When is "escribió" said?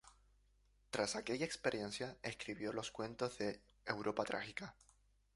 2.23-2.73